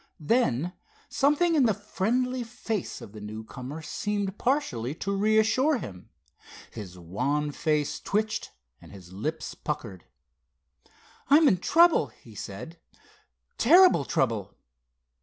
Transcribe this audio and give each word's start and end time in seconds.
Then, 0.19 0.73
something 1.09 1.53
in 1.53 1.67
the 1.67 1.75
friendly 1.75 2.41
face 2.43 3.01
of 3.01 3.11
the 3.11 3.21
newcomer 3.21 3.83
seemed 3.83 4.39
partially 4.39 4.95
to 4.95 5.15
reassure 5.15 5.77
him. 5.77 6.09
His 6.71 6.97
wan 6.97 7.51
face 7.51 7.99
twitched 7.99 8.51
and 8.81 8.91
his 8.91 9.13
lips 9.13 9.53
puckered. 9.53 10.05
"I'm 11.29 11.47
in 11.47 11.57
trouble," 11.59 12.07
he 12.07 12.33
said—"terrible 12.33 14.05
trouble." 14.05 14.55